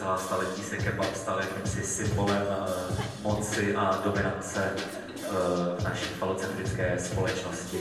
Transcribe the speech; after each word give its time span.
celá 0.00 0.18
staletí 0.18 0.62
se 0.62 0.76
kebab 0.76 1.14
stal 1.14 1.40
jakýmsi 1.40 1.82
symbolem 1.82 2.46
moci 3.22 3.74
a 3.76 4.00
dominace 4.04 4.72
naší 5.84 6.04
falocentrické 6.04 6.98
společnosti. 6.98 7.78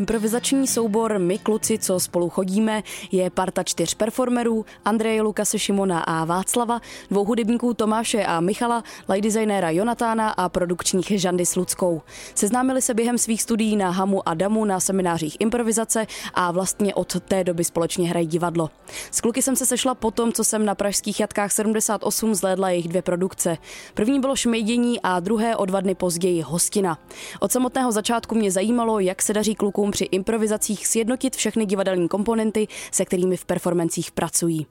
Improvizační 0.00 0.66
soubor 0.66 1.18
My 1.18 1.38
kluci, 1.38 1.78
co 1.78 2.00
spolu 2.00 2.28
chodíme, 2.28 2.82
je 3.12 3.30
parta 3.30 3.62
čtyř 3.62 3.94
performerů, 3.94 4.64
Andreje 4.84 5.22
Lukase 5.22 5.58
Šimona 5.58 6.00
a 6.00 6.24
Václava, 6.24 6.80
dvou 7.10 7.24
hudebníků 7.24 7.74
Tomáše 7.74 8.24
a 8.24 8.40
Michala, 8.40 8.84
light 9.08 9.24
designéra 9.24 9.70
Jonatána 9.70 10.30
a 10.30 10.48
produkčních 10.48 11.20
Žandy 11.20 11.46
s 11.46 11.56
Ludskou. 11.56 12.02
Seznámili 12.34 12.82
se 12.82 12.94
během 12.94 13.18
svých 13.18 13.42
studií 13.42 13.76
na 13.76 13.90
Hamu 13.90 14.28
a 14.28 14.34
Damu 14.34 14.64
na 14.64 14.80
seminářích 14.80 15.36
improvizace 15.40 16.06
a 16.34 16.50
vlastně 16.50 16.94
od 16.94 17.20
té 17.20 17.44
doby 17.44 17.64
společně 17.64 18.08
hrají 18.08 18.26
divadlo. 18.26 18.70
S 19.10 19.20
kluky 19.20 19.42
jsem 19.42 19.56
se 19.56 19.66
sešla 19.66 19.94
po 19.94 20.10
tom, 20.10 20.32
co 20.32 20.44
jsem 20.44 20.64
na 20.64 20.74
pražských 20.74 21.20
jatkách 21.20 21.52
78 21.52 22.34
zhlédla 22.34 22.70
jejich 22.70 22.88
dvě 22.88 23.02
produkce. 23.02 23.58
První 23.94 24.20
bylo 24.20 24.36
šmejdění 24.36 25.00
a 25.02 25.20
druhé 25.20 25.56
o 25.56 25.64
dva 25.64 25.80
dny 25.80 25.94
později 25.94 26.42
hostina. 26.42 26.98
Od 27.40 27.52
samotného 27.52 27.92
začátku 27.92 28.34
mě 28.34 28.50
zajímalo, 28.50 29.00
jak 29.00 29.22
se 29.22 29.32
daří 29.32 29.54
klukům 29.54 29.89
při 29.90 30.04
improvizacích 30.04 30.86
sjednotit 30.86 31.36
všechny 31.36 31.66
divadelní 31.66 32.08
komponenty, 32.08 32.68
se 32.92 33.04
kterými 33.04 33.36
v 33.36 33.44
performancích 33.44 34.10
pracují. 34.10 34.66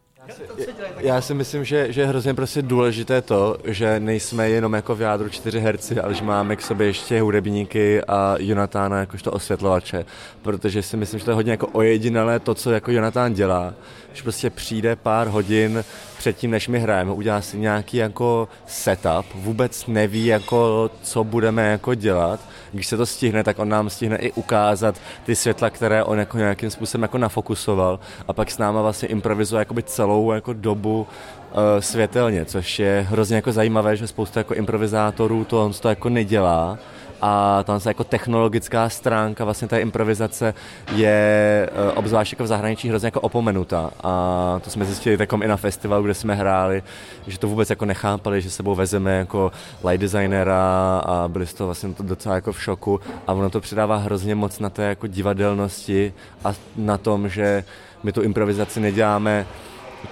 Já 1.00 1.22
si 1.22 1.34
myslím, 1.34 1.66
že, 1.66 1.94
že 1.94 2.02
je 2.02 2.08
hrozně 2.08 2.34
prostě 2.34 2.62
důležité 2.62 3.22
to, 3.22 3.58
že 3.64 4.00
nejsme 4.00 4.50
jenom 4.50 4.73
jako 4.73 4.95
v 4.95 5.02
jádru 5.02 5.30
čtyři 5.30 5.59
herci, 5.59 6.00
ale 6.00 6.14
že 6.14 6.23
máme 6.23 6.56
k 6.56 6.62
sobě 6.62 6.88
ještě 6.88 7.22
hudebníky 7.22 8.02
a 8.03 8.36
Jonatána 8.40 9.00
jakožto 9.00 9.31
osvětlovače, 9.31 10.06
protože 10.42 10.84
si 10.84 10.97
myslím, 10.97 11.20
že 11.20 11.25
to 11.25 11.31
je 11.31 11.36
hodně 11.36 11.52
jako 11.52 11.67
ojedinelé 11.67 12.40
to, 12.40 12.56
co 12.56 12.72
jako 12.72 12.92
Jonatán 12.92 13.34
dělá, 13.34 13.73
že 14.14 14.23
prostě 14.23 14.50
přijde 14.50 14.95
pár 14.95 15.28
hodin 15.28 15.84
předtím, 16.17 16.52
než 16.52 16.67
my 16.67 16.80
hrajeme, 16.80 17.12
udělá 17.12 17.42
si 17.42 17.58
nějaký 17.58 17.97
jako 17.97 18.50
setup, 18.67 19.25
vůbec 19.36 19.88
neví 19.88 20.25
jako, 20.25 20.92
co 21.02 21.23
budeme 21.23 21.72
jako 21.72 21.94
dělat. 21.94 22.40
Když 22.72 22.88
se 22.88 22.98
to 22.98 23.06
stihne, 23.06 23.44
tak 23.44 23.59
on 23.59 23.70
nám 23.70 23.89
stihne 23.89 24.17
i 24.17 24.31
ukázat 24.31 24.95
ty 25.25 25.36
světla, 25.36 25.70
které 25.70 26.03
on 26.03 26.20
jako 26.20 26.38
nějakým 26.38 26.70
způsobem 26.70 27.02
jako 27.02 27.17
nafokusoval 27.17 28.00
a 28.28 28.34
pak 28.34 28.52
s 28.52 28.58
náma 28.58 28.81
vlastně 28.81 29.08
improvizuje 29.08 29.59
jakoby 29.59 29.84
celou 29.84 30.31
jako 30.31 30.53
dobu 30.53 31.08
uh, 31.52 31.58
světelně, 31.80 32.45
což 32.45 32.80
je 32.80 33.06
hrozně 33.09 33.36
jako 33.36 33.52
zajímavé, 33.52 33.97
že 33.97 34.08
spousta 34.08 34.40
jako 34.40 34.53
improvizátorů 34.53 35.44
to 35.44 35.66
on 35.66 35.73
to 35.73 35.90
jako 35.90 36.09
nedělá 36.09 36.78
a 37.22 37.64
tam 37.64 37.80
se 37.80 37.89
jako 37.89 38.03
technologická 38.03 38.89
stránka 38.89 39.44
vlastně 39.44 39.67
té 39.67 39.80
improvizace 39.80 40.53
je 40.95 41.70
eh, 41.72 41.92
obzvlášť 41.92 42.34
jako 42.34 42.44
v 42.44 42.48
zahraničí 42.48 42.89
hrozně 42.89 43.08
jako 43.08 43.22
opomenutá. 43.22 43.92
A 44.03 44.59
to 44.64 44.70
jsme 44.70 44.86
zjistili 44.86 45.17
takom 45.17 45.44
i 45.44 45.47
na 45.47 45.58
festivalu, 45.58 46.03
kde 46.03 46.14
jsme 46.14 46.36
hráli, 46.36 46.84
že 47.28 47.40
to 47.40 47.47
vůbec 47.47 47.70
jako 47.70 47.86
nechápali, 47.86 48.42
že 48.42 48.50
sebou 48.50 48.75
vezeme 48.75 49.17
jako 49.17 49.52
light 49.84 50.02
designera 50.02 51.02
a 51.06 51.28
byli 51.28 51.47
z 51.47 51.53
toho 51.53 51.67
vlastně 51.67 51.90
docela 52.00 52.36
jako 52.36 52.52
v 52.52 52.64
šoku. 52.64 53.00
A 53.28 53.34
ono 53.34 53.50
to 53.50 53.62
přidává 53.62 53.97
hrozně 53.97 54.36
moc 54.36 54.59
na 54.59 54.70
té 54.70 54.84
jako 54.84 55.08
divadelnosti 55.08 56.14
a 56.45 56.53
na 56.75 56.97
tom, 56.97 57.30
že 57.30 57.64
my 58.03 58.12
tu 58.12 58.22
improvizaci 58.22 58.80
neděláme 58.80 59.45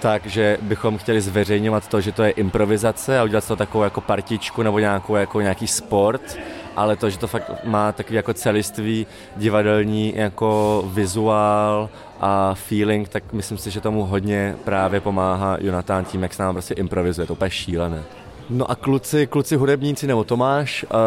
tak, 0.00 0.26
že 0.26 0.58
bychom 0.62 0.98
chtěli 0.98 1.20
zveřejňovat 1.20 1.88
to, 1.88 2.00
že 2.00 2.12
to 2.12 2.22
je 2.22 2.30
improvizace 2.30 3.18
a 3.18 3.24
udělat 3.24 3.48
to 3.48 3.56
takovou 3.56 3.84
jako 3.84 4.00
partičku 4.00 4.62
nebo 4.62 4.78
nějakou, 4.78 5.16
jako 5.16 5.40
nějaký 5.40 5.66
sport, 5.66 6.38
ale 6.78 6.96
to, 6.96 7.10
že 7.10 7.18
to 7.18 7.26
fakt 7.26 7.64
má 7.64 7.92
takový 7.92 8.16
jako 8.16 8.34
celistvý 8.34 9.06
divadelní 9.36 10.12
jako 10.16 10.82
vizuál 10.86 11.88
a 12.20 12.54
feeling, 12.54 13.08
tak 13.08 13.32
myslím 13.32 13.58
si, 13.58 13.70
že 13.70 13.80
tomu 13.80 14.04
hodně 14.04 14.56
právě 14.64 15.00
pomáhá 15.00 15.56
Jonatán 15.60 16.04
tím, 16.04 16.22
jak 16.22 16.34
se 16.34 16.42
nám 16.42 16.54
prostě 16.54 16.74
improvizuje, 16.74 17.26
to 17.26 17.32
úplně 17.32 17.50
šílené. 17.50 18.02
No 18.50 18.70
a 18.70 18.74
kluci, 18.74 19.26
kluci 19.26 19.56
hudebníci 19.56 20.06
nebo 20.06 20.24
Tomáš, 20.24 20.84
uh, 20.84 20.98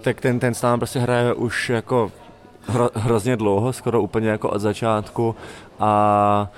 tak 0.00 0.20
ten, 0.20 0.38
ten 0.38 0.54
s 0.54 0.62
námi 0.62 0.80
prostě 0.80 0.98
hraje 0.98 1.34
už 1.34 1.70
jako 1.70 2.12
hro, 2.66 2.90
hrozně 2.94 3.36
dlouho, 3.36 3.72
skoro 3.72 4.02
úplně 4.02 4.28
jako 4.28 4.50
od 4.50 4.60
začátku 4.60 5.36
a 5.80 6.48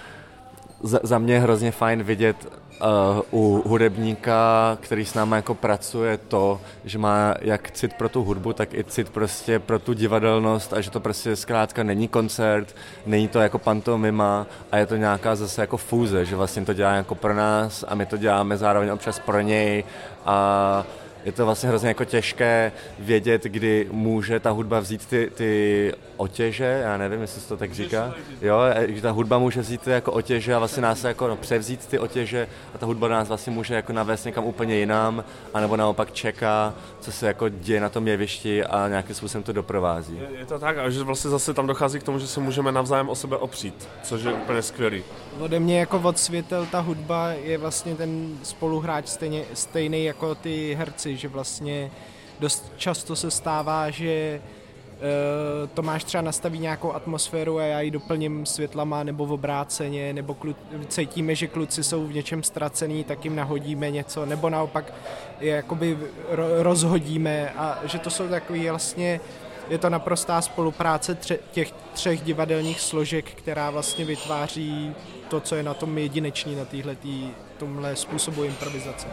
za, 0.83 1.01
za 1.03 1.19
mě 1.19 1.35
je 1.35 1.41
hrozně 1.41 1.71
fajn 1.71 2.03
vidět 2.03 2.37
uh, 3.33 3.41
u 3.41 3.69
hudebníka, 3.69 4.79
který 4.81 5.05
s 5.05 5.15
náma 5.15 5.37
jako 5.37 5.55
pracuje 5.55 6.19
to, 6.19 6.61
že 6.85 6.99
má 6.99 7.35
jak 7.41 7.71
cit 7.71 7.95
pro 7.95 8.09
tu 8.09 8.25
hudbu, 8.25 8.53
tak 8.53 8.75
i 8.75 8.85
cit 8.85 9.11
prostě 9.11 9.59
pro 9.59 9.79
tu 9.79 9.95
divadelnost 9.95 10.73
a 10.73 10.81
že 10.81 10.91
to 10.91 11.01
prostě 11.01 11.37
zkrátka 11.37 11.83
není 11.83 12.09
koncert, 12.09 12.77
není 13.07 13.29
to 13.29 13.39
jako 13.39 13.59
pantomima 13.59 14.47
a 14.73 14.77
je 14.77 14.87
to 14.87 14.97
nějaká 14.97 15.37
zase 15.37 15.61
jako 15.61 15.77
fúze, 15.77 16.25
že 16.25 16.37
vlastně 16.37 16.65
to 16.65 16.73
dělá 16.73 16.93
jako 16.93 17.15
pro 17.15 17.35
nás 17.35 17.85
a 17.89 17.95
my 17.95 18.07
to 18.07 18.17
děláme 18.17 18.57
zároveň 18.57 18.91
občas 18.91 19.19
pro 19.19 19.41
něj 19.41 19.85
a 20.25 20.85
je 21.25 21.33
to 21.33 21.45
vlastně 21.45 21.69
hrozně 21.69 21.89
jako 21.89 22.05
těžké 22.05 22.73
vědět, 22.99 23.45
kdy 23.45 23.89
může 23.91 24.41
ta 24.41 24.51
hudba 24.51 24.81
vzít 24.81 25.07
ty, 25.07 25.31
ty 25.35 25.93
otěže, 26.17 26.81
já 26.85 26.97
nevím, 26.97 27.21
jestli 27.21 27.41
se 27.41 27.49
to 27.49 27.57
tak 27.57 27.73
říká, 27.73 28.15
jo, 28.43 28.59
že 28.89 29.03
ta 29.03 29.11
hudba 29.11 29.39
může 29.39 29.61
vzít 29.61 29.81
ty 29.81 29.91
jako 29.91 30.13
otěže 30.13 30.55
a 30.55 30.59
vlastně 30.59 30.83
nás 30.83 31.05
jako 31.05 31.29
no, 31.29 31.37
převzít 31.37 31.87
ty 31.87 31.99
otěže 31.99 32.49
a 32.75 32.79
ta 32.79 32.87
hudba 32.87 33.09
nás 33.09 33.29
vlastně 33.29 33.53
může 33.53 33.75
jako 33.75 33.93
navést 33.93 34.25
někam 34.25 34.45
úplně 34.45 34.77
jinam, 34.77 35.25
anebo 35.55 35.77
naopak 35.77 36.13
čeká, 36.13 36.75
co 37.01 37.13
se 37.13 37.27
jako 37.27 37.49
děje 37.49 37.81
na 37.81 37.89
tom 37.89 38.09
jevišti 38.09 38.65
a 38.65 38.89
nějakým 38.89 39.15
způsobem 39.15 39.43
to 39.43 39.53
doprovází. 39.53 40.17
Je, 40.17 40.39
je 40.39 40.47
to 40.47 40.59
tak 40.59 40.79
a 40.79 40.91
že 40.91 41.03
vlastně 41.03 41.31
zase 41.31 41.55
tam 41.55 41.67
dochází 41.67 41.99
k 41.99 42.03
tomu, 42.03 42.19
že 42.19 42.27
se 42.27 42.41
můžeme 42.41 42.73
navzájem 42.73 43.09
o 43.09 43.15
sebe 43.15 43.37
opřít, 43.37 43.89
což 44.03 44.23
je 44.23 44.33
úplně 44.33 44.63
skvělý. 44.63 45.05
Ode 45.41 45.61
mě 45.61 45.81
jako 45.81 46.01
od 46.05 46.19
světel 46.19 46.67
ta 46.67 46.81
hudba 46.81 47.29
je 47.29 47.59
vlastně 47.59 47.95
ten 47.95 48.39
spoluhráč 48.43 49.09
stejně, 49.09 49.45
stejný 49.55 50.05
jako 50.05 50.35
ty 50.35 50.75
herci, 50.75 51.17
že 51.19 51.29
vlastně 51.29 51.91
dost 52.41 52.73
často 52.77 53.17
se 53.17 53.31
stává, 53.31 53.91
že 53.91 54.41
uh, 54.41 55.69
Tomáš 55.69 56.05
třeba 56.05 56.23
nastaví 56.23 56.59
nějakou 56.59 56.93
atmosféru 56.93 57.59
a 57.59 57.63
já 57.63 57.81
ji 57.81 57.91
doplním 57.91 58.47
světlama 58.47 59.03
nebo 59.03 59.27
v 59.27 59.33
obráceně, 59.33 60.13
nebo 60.13 60.35
klu, 60.35 60.57
cítíme, 60.89 61.35
že 61.35 61.47
kluci 61.47 61.85
jsou 61.85 62.07
v 62.07 62.15
něčem 62.15 62.43
ztracený, 62.43 63.05
tak 63.05 63.25
jim 63.25 63.37
nahodíme 63.37 63.91
něco, 63.91 64.27
nebo 64.27 64.51
naopak 64.51 64.95
je 65.41 65.55
jakoby 65.55 65.99
ro, 66.29 66.63
rozhodíme 66.63 67.51
a 67.51 67.79
že 67.85 67.99
to 67.99 68.11
jsou 68.11 68.29
takový 68.29 68.69
vlastně 68.71 69.21
je 69.71 69.79
to 69.79 69.91
naprostá 69.91 70.43
spolupráce 70.43 71.21
tře- 71.21 71.39
těch 71.53 71.73
třech 71.93 72.23
divadelních 72.23 72.81
složek, 72.81 73.31
která 73.31 73.71
vlastně 73.71 74.05
vytváří 74.05 74.95
to, 75.29 75.41
co 75.41 75.55
je 75.55 75.63
na 75.63 75.75
tom 75.75 75.99
jedinečný 75.99 76.57
na 76.57 76.65
téhle 76.65 76.97
tomhle 77.59 77.97
způsobu 77.97 78.45
improvizace. 78.45 79.07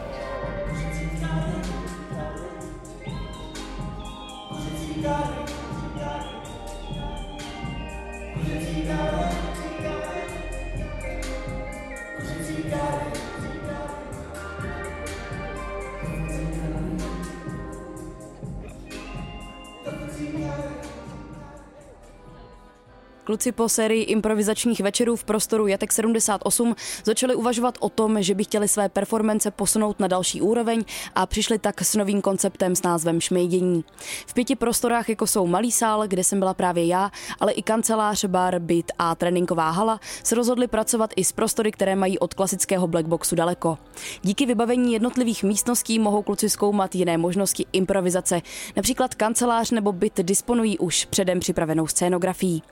Kluci 23.26 23.52
po 23.52 23.68
sérii 23.68 24.02
improvizačních 24.02 24.80
večerů 24.80 25.16
v 25.16 25.24
prostoru 25.24 25.66
Jatek 25.66 25.92
78 25.92 26.76
začali 27.04 27.34
uvažovat 27.34 27.78
o 27.80 27.88
tom, 27.88 28.22
že 28.22 28.34
by 28.34 28.44
chtěli 28.44 28.68
své 28.68 28.88
performance 28.88 29.50
posunout 29.50 30.00
na 30.00 30.08
další 30.08 30.40
úroveň 30.40 30.84
a 31.14 31.26
přišli 31.26 31.58
tak 31.58 31.80
s 31.82 31.94
novým 31.94 32.22
konceptem 32.22 32.76
s 32.76 32.82
názvem 32.82 33.20
Šmejdění. 33.20 33.84
V 34.26 34.34
pěti 34.34 34.56
prostorách, 34.56 35.08
jako 35.08 35.26
jsou 35.26 35.46
Malý 35.46 35.72
sál, 35.72 36.08
kde 36.08 36.24
jsem 36.24 36.38
byla 36.38 36.54
právě 36.54 36.86
já, 36.86 37.10
ale 37.40 37.52
i 37.52 37.62
kancelář, 37.62 38.24
bar, 38.24 38.58
byt 38.58 38.92
a 38.98 39.14
tréninková 39.14 39.70
hala, 39.70 40.00
se 40.22 40.34
rozhodli 40.34 40.66
pracovat 40.66 41.10
i 41.16 41.24
s 41.24 41.32
prostory, 41.32 41.72
které 41.72 41.96
mají 41.96 42.18
od 42.18 42.34
klasického 42.34 42.86
blackboxu 42.86 43.36
daleko. 43.36 43.78
Díky 44.22 44.46
vybavení 44.46 44.92
jednotlivých 44.92 45.44
místností 45.44 45.98
mohou 45.98 46.22
kluci 46.22 46.50
zkoumat 46.50 46.94
jiné 46.94 47.18
možnosti 47.18 47.66
improvizace. 47.72 48.42
Například 48.76 49.14
kancelář 49.14 49.70
nebo 49.70 49.92
byt 49.92 50.20
disponují 50.22 50.78
už 50.78 51.04
předem 51.04 51.40
připravenou 51.40 51.86
scénografií. 51.86 52.62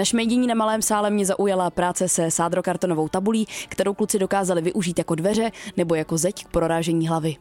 Na 0.00 0.04
šmejdění 0.04 0.46
na 0.46 0.54
malém 0.54 0.82
sále 0.82 1.10
mě 1.10 1.26
zaujala 1.26 1.70
práce 1.70 2.08
se 2.08 2.30
sádrokartonovou 2.30 3.08
tabulí, 3.08 3.46
kterou 3.68 3.94
kluci 3.94 4.18
dokázali 4.18 4.62
využít 4.62 4.98
jako 4.98 5.14
dveře 5.14 5.50
nebo 5.76 5.94
jako 5.94 6.18
zeď 6.18 6.44
k 6.44 6.48
prorážení 6.48 7.08
hlavy. 7.08 7.36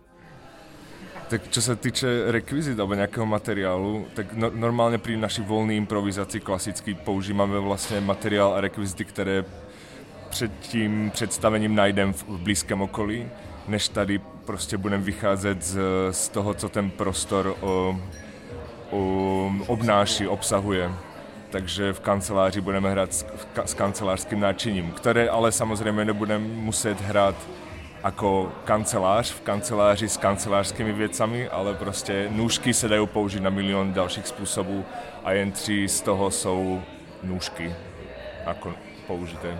Tak 1.30 1.48
čo 1.48 1.62
sa 1.64 1.80
týče 1.80 2.34
rekvizit 2.36 2.76
alebo 2.76 3.00
nejakého 3.00 3.24
materiálu, 3.24 4.12
tak 4.12 4.36
no, 4.36 4.52
normálne 4.52 5.00
pri 5.00 5.16
našich 5.16 5.48
voľnej 5.48 5.78
improvizácii 5.78 6.44
klasicky 6.44 7.00
používame 7.00 7.56
vlastne 7.64 8.04
materiál 8.04 8.58
a 8.58 8.64
rekvizity, 8.66 9.06
ktoré 9.08 9.46
před 10.30 10.52
tím 10.60 11.12
představením 11.16 11.76
najdem 11.76 12.14
v 12.14 12.24
blízkém 12.44 12.82
okolí, 12.82 13.30
než 13.68 13.90
tady 13.90 14.20
prostě 14.46 14.78
budeme 14.78 15.04
vycházet 15.04 15.64
z, 15.64 15.78
z 16.12 16.30
toho, 16.30 16.54
co 16.54 16.70
ten 16.70 16.92
prostor 16.92 17.56
o, 17.62 17.96
o, 18.92 19.52
obnáší, 19.68 20.28
obsahuje. 20.28 20.92
Takže 21.50 21.94
v 21.94 22.00
kanceláři 22.00 22.62
budeme 22.62 22.92
hrát 22.92 23.13
s, 23.13 23.25
s 23.66 23.74
kancelářským 23.74 24.40
náčiním, 24.40 24.92
které 24.92 25.30
ale 25.30 25.51
samozřejmě 25.51 26.06
nebudeme 26.06 26.48
muset 26.48 27.01
hrát 27.01 27.36
jako 28.04 28.51
kancelář 28.66 29.31
v 29.31 29.42
kanceláři 29.42 30.10
s 30.10 30.18
kancelářskými 30.18 30.94
věcami, 30.94 31.50
ale 31.50 31.74
prostě 31.74 32.28
nůžky 32.31 32.74
se 32.74 32.88
dají 32.88 33.07
použít 33.07 33.40
na 33.40 33.50
milion 33.50 33.94
dalších 33.94 34.28
způsobů 34.28 34.86
a 35.24 35.31
jen 35.31 35.51
tři 35.51 35.88
z 35.88 36.01
toho 36.01 36.31
jsou 36.31 36.81
nůžky. 37.24 37.75
Jako 38.45 38.74
použité. 39.10 39.60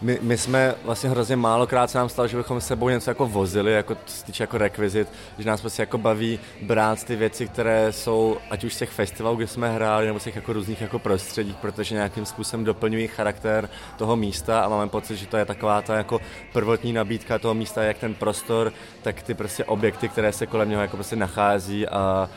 My, 0.00 0.18
my 0.22 0.38
jsme 0.38 0.74
vlastně 0.84 1.10
hrozně 1.10 1.36
málokrát 1.36 1.90
se 1.90 1.98
nám 1.98 2.08
stalo, 2.08 2.28
že 2.28 2.36
bychom 2.36 2.60
sebou 2.60 2.88
něco 2.88 3.10
jako 3.10 3.26
vozili, 3.26 3.72
jako 3.72 3.96
se 4.06 4.24
týče 4.24 4.42
jako 4.42 4.58
rekvizit, 4.58 5.08
že 5.38 5.48
nás 5.48 5.60
prostě 5.60 5.82
jako 5.82 5.98
baví 5.98 6.40
brát 6.62 7.04
ty 7.04 7.16
věci, 7.16 7.48
které 7.48 7.92
jsou, 7.92 8.36
ať 8.50 8.64
už 8.64 8.74
z 8.74 8.78
těch 8.78 8.90
festivalů, 8.90 9.36
kde 9.36 9.46
jsme 9.46 9.72
hráli, 9.72 10.06
nebo 10.06 10.20
z 10.20 10.24
těch 10.24 10.36
jako 10.36 10.52
různých 10.52 10.80
jako 10.80 10.98
prostředí, 10.98 11.56
protože 11.60 11.94
nějakým 11.94 12.26
způsobem 12.26 12.64
doplňují 12.64 13.06
charakter 13.08 13.68
toho 13.96 14.16
místa 14.16 14.60
a 14.60 14.68
máme 14.68 14.88
pocit, 14.88 15.16
že 15.16 15.26
to 15.26 15.36
je 15.36 15.44
taková 15.44 15.82
ta 15.82 15.96
jako 15.96 16.20
prvotní 16.52 16.92
nabídka 16.92 17.38
toho 17.38 17.54
místa, 17.54 17.82
jak 17.82 17.98
ten 17.98 18.14
prostor, 18.14 18.72
tak 19.02 19.22
ty 19.22 19.34
prostě 19.34 19.64
objekty, 19.64 20.08
které 20.08 20.32
se 20.32 20.46
kolem 20.46 20.70
něho 20.70 20.82
jako 20.82 20.96
prostě 20.96 21.16
nachází 21.16 21.88
a 21.88 22.30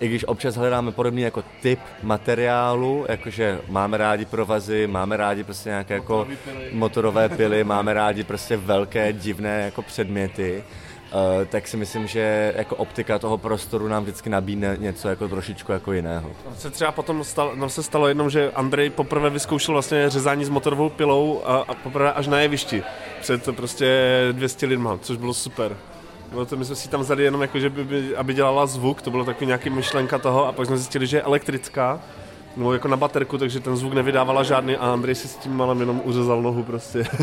i 0.00 0.08
když 0.08 0.24
občas 0.24 0.56
hledáme 0.56 0.92
podobný 0.92 1.22
jako 1.22 1.44
typ 1.62 1.80
materiálu, 2.02 3.06
jakože 3.08 3.60
máme 3.68 3.96
rádi 3.96 4.24
provazy, 4.24 4.86
máme 4.86 5.16
rádi 5.16 5.44
prostě 5.44 5.68
nějaké 5.68 5.94
jako 5.94 6.26
motorové 6.72 7.28
pily, 7.28 7.64
máme 7.64 7.94
rádi 7.94 8.24
prostě 8.24 8.56
velké 8.56 9.12
divné 9.12 9.62
jako 9.64 9.82
předměty, 9.82 10.64
Uh, 11.12 11.44
tak 11.44 11.68
si 11.68 11.76
myslím, 11.76 12.06
že 12.06 12.54
jako 12.56 12.76
optika 12.76 13.18
toho 13.18 13.38
prostoru 13.38 13.88
nám 13.88 14.02
vždycky 14.02 14.30
nabídne 14.30 14.76
něco 14.80 15.08
jako 15.08 15.28
trošičku 15.28 15.72
jako 15.72 15.92
jiného. 15.92 16.30
Se 16.56 16.70
třeba 16.70 16.92
potom 16.92 17.24
stalo, 17.24 17.56
nám 17.56 17.70
se 17.70 17.82
stalo 17.82 18.08
jednou, 18.08 18.28
že 18.28 18.52
Andrej 18.54 18.90
poprvé 18.90 19.30
vyzkoušel 19.30 19.72
vlastně 19.72 20.10
řezání 20.10 20.44
s 20.44 20.48
motorovou 20.48 20.88
pilou 20.88 21.42
a, 21.44 21.56
a 21.68 21.74
poprvé 21.74 22.12
až 22.12 22.26
na 22.26 22.40
jevišti 22.40 22.82
před 23.20 23.56
prostě 23.56 24.04
200 24.32 24.66
lidma, 24.66 24.98
což 24.98 25.16
bylo 25.16 25.34
super. 25.34 25.76
Bylo 26.30 26.46
to, 26.46 26.56
my 26.56 26.64
jsme 26.64 26.76
si 26.76 26.88
tam 26.88 27.00
vzali 27.00 27.24
jenom 27.24 27.42
jako, 27.42 27.58
že 27.58 27.70
by, 27.70 27.84
by, 27.84 28.16
aby 28.16 28.34
dělala 28.34 28.66
zvuk, 28.66 29.02
to 29.02 29.10
bylo 29.10 29.24
takový 29.24 29.46
nějaký 29.46 29.70
myšlenka 29.70 30.18
toho 30.18 30.46
a 30.46 30.52
pak 30.52 30.66
jsme 30.66 30.76
zjistili, 30.76 31.06
že 31.06 31.16
je 31.16 31.22
elektrická, 31.22 32.00
nebo 32.56 32.72
jako 32.72 32.88
na 32.88 32.96
baterku, 32.96 33.38
takže 33.38 33.60
ten 33.60 33.76
zvuk 33.76 33.92
nevydávala 33.92 34.42
žádný 34.42 34.76
a 34.76 34.92
Andrej 34.92 35.14
si 35.14 35.28
s 35.28 35.36
tím 35.36 35.56
malem 35.56 35.80
jenom 35.80 36.00
uřezal 36.04 36.42
nohu 36.42 36.62
prostě. 36.62 37.04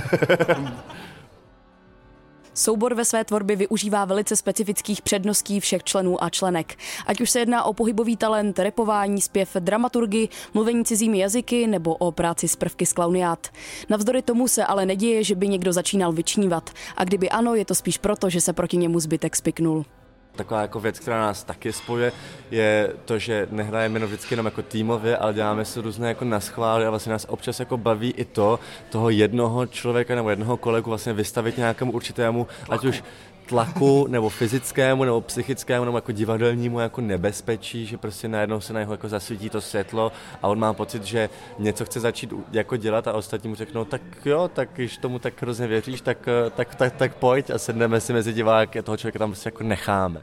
Soubor 2.57 2.93
ve 2.93 3.05
své 3.05 3.23
tvorbě 3.23 3.55
využívá 3.55 4.05
velice 4.05 4.35
specifických 4.35 5.01
předností 5.01 5.59
všech 5.59 5.83
členů 5.83 6.23
a 6.23 6.29
členek. 6.29 6.77
Ať 7.07 7.21
už 7.21 7.29
se 7.29 7.39
jedná 7.39 7.63
o 7.63 7.73
pohybový 7.73 8.17
talent, 8.17 8.59
repování, 8.59 9.21
zpěv, 9.21 9.55
dramaturgy, 9.59 10.29
mluvení 10.53 10.85
cizími 10.85 11.19
jazyky 11.19 11.67
nebo 11.67 11.95
o 11.95 12.11
práci 12.11 12.47
s 12.47 12.55
prvky 12.55 12.85
z 12.85 12.93
klauniát. 12.93 13.47
Navzdory 13.89 14.21
tomu 14.21 14.47
se 14.47 14.65
ale 14.65 14.85
neděje, 14.85 15.23
že 15.23 15.35
by 15.35 15.47
někdo 15.47 15.73
začínal 15.73 16.11
vyčnívat. 16.11 16.69
A 16.97 17.03
kdyby 17.03 17.29
ano, 17.29 17.55
je 17.55 17.65
to 17.65 17.75
spíš 17.75 17.97
proto, 17.97 18.29
že 18.29 18.41
se 18.41 18.53
proti 18.53 18.77
němu 18.77 18.99
zbytek 18.99 19.35
spiknul. 19.35 19.85
Taková 20.35 20.61
jako 20.61 20.79
věc, 20.79 20.99
která 20.99 21.19
nás 21.19 21.43
taky 21.43 21.73
spojuje, 21.73 22.11
je 22.51 22.93
to, 23.05 23.19
že 23.19 23.47
nehrajeme 23.51 23.95
jenom 23.95 24.07
vždycky 24.07 24.33
jenom 24.33 24.45
jako 24.45 24.61
týmově, 24.61 25.17
ale 25.17 25.33
děláme 25.33 25.65
si 25.65 25.81
různé 25.81 26.07
jako 26.07 26.25
naschvály 26.25 26.85
a 26.85 26.89
vlastně 26.89 27.11
nás 27.11 27.25
občas 27.29 27.59
jako 27.59 27.77
baví 27.77 28.13
i 28.17 28.25
to, 28.25 28.59
toho 28.89 29.09
jednoho 29.09 29.65
člověka 29.65 30.15
nebo 30.15 30.29
jednoho 30.29 30.57
kolegu 30.57 30.89
vlastně 30.89 31.13
vystavit 31.13 31.57
nějakému 31.57 31.91
určitému, 31.91 32.47
ať 32.69 32.85
už 32.85 33.03
tlaku, 33.45 34.07
nebo 34.07 34.29
fyzickému, 34.29 35.03
nebo 35.03 35.21
psychickému, 35.21 35.85
nebo 35.85 35.97
jako 35.97 36.11
divadelnímu 36.11 36.79
jako 36.79 37.01
nebezpečí, 37.01 37.85
že 37.85 37.97
prostě 37.97 38.27
najednou 38.27 38.61
se 38.61 38.73
na 38.73 38.79
něho 38.79 38.93
jako 38.93 39.09
zasvítí 39.09 39.49
to 39.49 39.61
světlo 39.61 40.11
a 40.41 40.47
on 40.47 40.59
má 40.59 40.73
pocit, 40.73 41.03
že 41.03 41.29
něco 41.59 41.85
chce 41.85 41.99
začít 41.99 42.33
jako 42.51 42.77
dělat 42.77 43.07
a 43.07 43.13
ostatní 43.13 43.49
mu 43.49 43.55
řeknou, 43.55 43.85
tak 43.85 44.01
jo, 44.25 44.49
tak 44.53 44.69
když 44.73 44.97
tomu 44.97 45.19
tak 45.19 45.41
hrozně 45.41 45.67
věříš, 45.67 46.01
tak, 46.01 46.17
tak, 46.55 46.75
tak, 46.75 46.95
tak 46.95 47.15
pojď 47.15 47.49
a 47.49 47.57
sedneme 47.57 48.01
si 48.01 48.13
mezi 48.13 48.33
diváky 48.33 48.79
a 48.79 48.81
toho 48.81 48.97
člověka 48.97 49.19
tam 49.19 49.29
prostě 49.29 49.47
jako 49.47 49.63
necháme. 49.63 50.21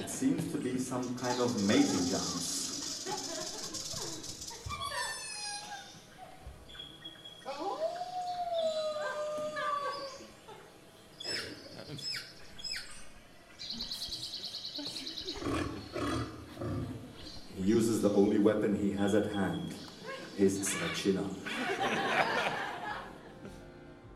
It 0.00 0.10
seems 0.10 0.52
to 0.52 0.58
be 0.58 0.78
some 0.78 1.04
kind 1.04 1.40
of. 1.40 2.51
Uses 17.64 18.02
the 18.02 18.10
only 18.10 18.38
weapon 18.38 18.76
he 18.76 18.92
has 18.92 19.14
at 19.14 19.32
hand, 19.32 19.74
his 20.36 20.58
svačina. 20.68 21.24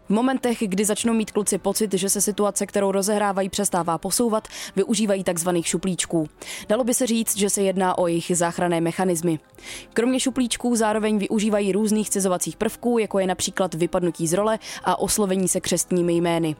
V 0.06 0.10
momentech, 0.10 0.58
kdy 0.60 0.84
začnou 0.84 1.14
mít 1.14 1.30
kluci 1.30 1.58
pocit, 1.58 1.94
že 1.94 2.10
se 2.10 2.20
situace, 2.20 2.66
kterou 2.66 2.92
rozehrávají, 2.92 3.48
přestává 3.48 3.98
posouvat, 3.98 4.48
využívají 4.76 5.24
tzv. 5.24 5.48
šuplíčků. 5.62 6.28
Dalo 6.68 6.84
by 6.84 6.94
se 6.94 7.06
říct, 7.06 7.36
že 7.36 7.50
se 7.50 7.62
jedná 7.62 7.98
o 7.98 8.06
jejich 8.06 8.32
záchranné 8.34 8.80
mechanismy. 8.80 9.38
Kromě 9.92 10.20
šuplíčků 10.20 10.76
zároveň 10.76 11.18
využívají 11.18 11.72
různých 11.72 12.10
cizovacích 12.10 12.56
prvků, 12.56 12.98
jako 12.98 13.18
je 13.18 13.26
například 13.26 13.74
vypadnutí 13.74 14.26
z 14.26 14.32
role 14.32 14.58
a 14.84 14.98
oslovení 14.98 15.48
se 15.48 15.60
křestními 15.60 16.14
jmény. 16.14 16.56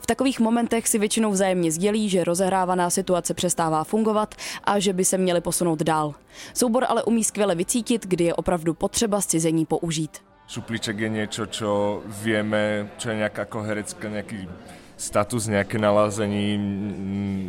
V 0.00 0.06
takových 0.06 0.40
momentech 0.40 0.88
si 0.88 0.98
většinou 0.98 1.30
vzájemně 1.30 1.72
sdělí, 1.72 2.08
že 2.08 2.24
rozehrávaná 2.24 2.90
situace 2.90 3.34
přestává 3.34 3.84
fungovat 3.84 4.34
a 4.64 4.78
že 4.78 4.92
by 4.92 5.04
se 5.04 5.18
měli 5.18 5.40
posunout 5.40 5.82
dál. 5.82 6.14
Soubor 6.54 6.84
ale 6.88 7.02
umí 7.02 7.24
skvěle 7.24 7.54
vycítit, 7.54 8.06
kdy 8.06 8.24
je 8.24 8.34
opravdu 8.34 8.74
potřeba 8.74 9.20
scizení 9.20 9.66
použít. 9.66 10.27
Šuplíček 10.48 10.96
je 10.96 11.10
niečo, 11.12 11.44
čo 11.44 12.00
vieme, 12.24 12.88
čo 12.96 13.12
je 13.12 13.20
nejaká 13.20 13.44
ako 13.44 13.68
herecká, 13.68 14.08
nejaký 14.08 14.48
status, 14.96 15.44
nejaké 15.44 15.76
nalázení, 15.76 16.56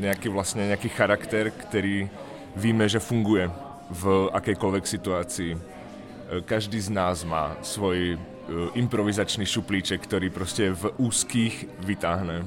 nejaký 0.03 0.27
vlastne 0.27 0.67
nejaký 0.67 0.91
charakter, 0.91 1.47
ktorý 1.47 2.11
víme, 2.59 2.83
že 2.91 2.99
funguje 2.99 3.47
v 3.87 4.03
akejkoľvek 4.35 4.83
situácii. 4.83 5.55
Každý 6.43 6.75
z 6.83 6.89
nás 6.91 7.23
má 7.23 7.55
svoj 7.63 8.13
e, 8.13 8.17
improvizačný 8.75 9.47
šuplíček, 9.47 10.03
ktorý 10.03 10.29
prostě 10.29 10.75
v 10.75 10.91
úzkých 10.99 11.79
vytáhne. 11.79 12.43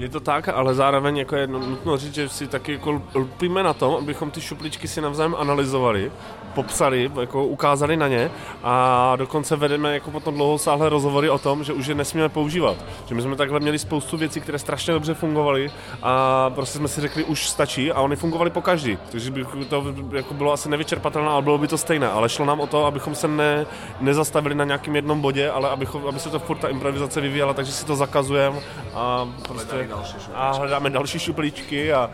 Je 0.00 0.08
to 0.08 0.20
tak, 0.20 0.48
ale 0.48 0.74
zároveň 0.74 1.16
jako 1.16 1.36
je 1.36 1.46
nutno 1.46 1.96
říct, 1.96 2.14
že 2.14 2.28
si 2.28 2.46
taky 2.46 2.72
jako 2.72 3.02
lpíme 3.14 3.62
na 3.62 3.72
tom, 3.72 3.94
abychom 3.94 4.30
ty 4.30 4.40
šupličky 4.40 4.88
si 4.88 5.00
navzájem 5.00 5.34
analyzovali, 5.38 6.12
popsali, 6.54 7.10
jako 7.20 7.44
ukázali 7.44 7.96
na 7.96 8.08
ně 8.08 8.30
a 8.62 9.16
dokonce 9.16 9.56
vedeme 9.56 9.94
jako 9.94 10.10
potom 10.10 10.34
dlouhosáhlé 10.34 10.88
rozhovory 10.88 11.30
o 11.30 11.38
tom, 11.38 11.64
že 11.64 11.72
už 11.72 11.86
je 11.86 11.94
nesmíme 11.94 12.28
používat. 12.28 12.76
Že 13.06 13.14
my 13.14 13.22
jsme 13.22 13.36
takhle 13.36 13.60
měli 13.60 13.78
spoustu 13.78 14.16
věcí, 14.16 14.40
které 14.40 14.58
strašně 14.58 14.92
dobře 14.92 15.14
fungovaly 15.14 15.70
a 16.02 16.50
prostě 16.50 16.78
jsme 16.78 16.88
si 16.88 17.00
řekli, 17.00 17.24
už 17.24 17.48
stačí 17.48 17.92
a 17.92 18.00
oni 18.00 18.16
fungovali 18.16 18.50
po 18.50 18.62
každý. 18.62 18.98
Takže 19.10 19.30
by 19.30 19.44
to 19.68 19.94
jako 20.12 20.34
bylo 20.34 20.52
asi 20.52 20.68
nevyčerpatelné, 20.68 21.28
ale 21.28 21.42
bylo 21.42 21.58
by 21.58 21.68
to 21.68 21.78
stejné. 21.78 22.08
Ale 22.08 22.28
šlo 22.28 22.44
nám 22.44 22.60
o 22.60 22.66
to, 22.66 22.86
abychom 22.86 23.14
se 23.14 23.28
ne, 23.28 23.66
nezastavili 24.00 24.54
na 24.54 24.64
nějakém 24.64 24.96
jednom 24.96 25.20
bodě, 25.20 25.50
ale 25.50 25.68
abychom, 25.68 26.06
aby 26.08 26.20
se 26.20 26.30
to 26.30 26.38
furt 26.38 26.58
ta 26.58 26.68
improvizace 26.68 27.20
vyvíjela, 27.20 27.54
takže 27.54 27.72
si 27.72 27.86
to 27.86 27.96
zakazujeme 27.96 28.60
a 28.94 29.28
prostě 29.48 29.89
a 30.34 30.52
hledáme 30.52 30.90
další 30.90 31.18
šuplíčky. 31.18 31.92
A... 31.92 32.10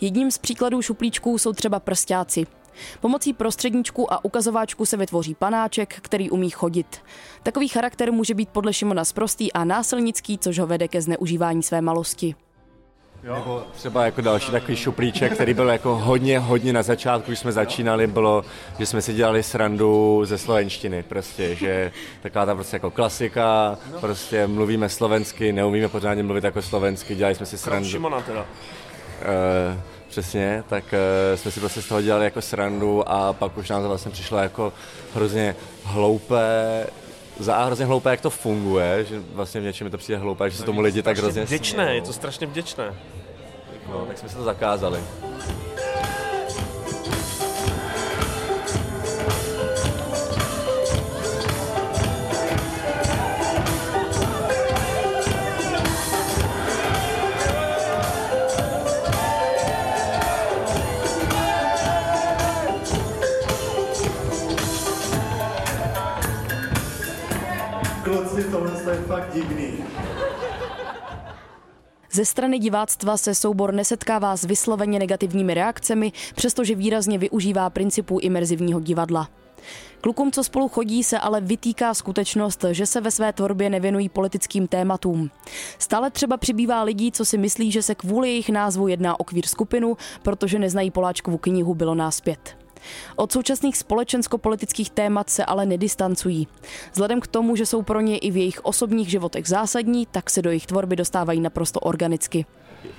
Jedním 0.00 0.30
z 0.30 0.38
příkladů 0.38 0.82
šuplíčků 0.82 1.38
jsou 1.38 1.52
třeba 1.52 1.80
prstáci. 1.80 2.46
Pomocí 3.00 3.32
prostředníčku 3.32 4.12
a 4.12 4.24
ukazováčku 4.24 4.86
se 4.86 4.96
vytvoří 4.96 5.34
panáček, 5.34 5.94
který 6.00 6.30
umí 6.30 6.50
chodit. 6.50 6.98
Takový 7.42 7.68
charakter 7.68 8.12
může 8.12 8.34
být 8.34 8.48
podle 8.48 8.72
Šimona 8.72 9.04
sprostý 9.04 9.52
a 9.52 9.64
násilnický, 9.64 10.38
což 10.38 10.58
ho 10.58 10.66
vede 10.66 10.88
ke 10.88 11.02
zneužívání 11.02 11.62
své 11.62 11.80
malosti. 11.80 12.34
Jo. 13.24 13.34
Nebo 13.34 13.62
třeba 13.72 14.04
jako 14.04 14.20
další 14.20 14.52
takový 14.52 14.76
šuplíček, 14.76 15.32
který 15.32 15.54
byl 15.54 15.68
jako 15.68 15.96
hodně, 15.96 16.38
hodně 16.38 16.72
na 16.72 16.82
začátku, 16.82 17.30
když 17.30 17.38
jsme 17.38 17.52
začínali, 17.52 18.06
bylo, 18.06 18.44
že 18.78 18.86
jsme 18.86 19.02
si 19.02 19.14
dělali 19.14 19.42
srandu 19.42 20.22
ze 20.24 20.38
slovenštiny, 20.38 21.02
prostě, 21.02 21.54
že 21.54 21.92
taková 22.22 22.46
ta 22.46 22.54
prostě 22.54 22.76
jako 22.76 22.90
klasika, 22.90 23.78
prostě 24.00 24.46
mluvíme 24.46 24.88
slovensky, 24.88 25.52
neumíme 25.52 25.88
pořádně 25.88 26.22
mluvit 26.22 26.44
jako 26.44 26.62
slovensky, 26.62 27.14
dělali 27.14 27.34
jsme 27.34 27.46
si 27.46 27.58
srandu. 27.58 27.88
Šimona 27.88 28.20
teda. 28.20 28.40
Uh, 28.40 28.46
přesně, 30.08 30.64
tak 30.68 30.84
uh, 30.84 31.38
jsme 31.38 31.50
si 31.50 31.60
prostě 31.60 31.82
z 31.82 31.88
toho 31.88 32.02
dělali 32.02 32.24
jako 32.24 32.42
srandu 32.42 33.08
a 33.08 33.32
pak 33.32 33.58
už 33.58 33.68
nám 33.68 33.82
to 33.82 33.88
vlastně 33.88 34.10
přišlo 34.10 34.38
jako 34.38 34.72
hrozně 35.14 35.56
hloupé, 35.84 36.86
za 37.40 37.64
hrozně 37.64 37.84
hloupé, 37.84 38.10
jak 38.10 38.20
to 38.20 38.30
funguje, 38.30 39.04
že 39.04 39.22
vlastně 39.32 39.60
v 39.60 39.64
něčem 39.64 39.86
je 39.86 39.90
to 39.90 39.98
přijde 39.98 40.18
hloupé, 40.18 40.50
že 40.50 40.56
se 40.56 40.64
tomu 40.64 40.80
lidi 40.80 41.02
tak 41.02 41.18
hrozně 41.18 41.44
Vděčné, 41.44 41.94
je 41.94 42.02
to 42.02 42.12
strašně 42.12 42.46
vděčné. 42.46 42.94
No, 43.90 44.06
tak 44.06 44.18
jsme 44.18 44.28
se 44.28 44.36
to 44.36 44.44
zakázali. 44.44 45.00
Kluci, 68.10 68.44
tohle 68.44 68.92
je 68.92 69.00
fakt 69.00 69.34
divný. 69.34 69.84
Ze 72.12 72.24
strany 72.24 72.58
diváctva 72.58 73.16
se 73.16 73.34
soubor 73.34 73.74
nesetkává 73.74 74.36
s 74.36 74.44
vysloveně 74.44 74.98
negativními 74.98 75.54
reakcemi, 75.54 76.12
přestože 76.34 76.74
výrazně 76.74 77.18
využívá 77.18 77.70
principů 77.70 78.18
imerzivního 78.18 78.80
divadla. 78.80 79.28
Klukům, 80.00 80.32
co 80.32 80.44
spolu 80.44 80.68
chodí, 80.68 81.04
se 81.04 81.18
ale 81.18 81.40
vytýká 81.40 81.94
skutečnost, 81.94 82.64
že 82.70 82.86
se 82.86 83.00
ve 83.00 83.10
své 83.10 83.32
tvorbě 83.32 83.70
nevěnují 83.70 84.08
politickým 84.08 84.66
tématům. 84.66 85.30
Stále 85.78 86.10
třeba 86.10 86.36
přibývá 86.36 86.82
lidí, 86.82 87.12
co 87.12 87.24
si 87.24 87.38
myslí, 87.38 87.72
že 87.72 87.82
se 87.82 87.94
kvůli 87.94 88.28
jejich 88.28 88.48
názvu 88.48 88.88
jedná 88.88 89.20
o 89.20 89.24
kvír 89.24 89.46
skupinu, 89.46 89.96
protože 90.22 90.58
neznají 90.58 90.90
Poláčkovu 90.90 91.38
knihu 91.38 91.74
Bylo 91.74 91.94
nás 91.94 92.20
pět. 92.20 92.56
Od 93.16 93.32
současných 93.32 93.76
společensko-politických 93.76 94.90
témat 94.90 95.30
se 95.30 95.44
ale 95.44 95.66
nedistancují. 95.66 96.48
Vzhledem 96.92 97.20
k 97.20 97.26
tomu, 97.26 97.56
že 97.56 97.66
jsou 97.66 97.82
pro 97.82 98.00
ně 98.00 98.18
i 98.18 98.30
v 98.30 98.36
jejich 98.36 98.64
osobních 98.64 99.10
životech 99.10 99.46
zásadní, 99.46 100.06
tak 100.06 100.30
se 100.30 100.42
do 100.42 100.50
jejich 100.50 100.66
tvorby 100.66 100.96
dostávají 100.96 101.40
naprosto 101.40 101.80
organicky. 101.80 102.46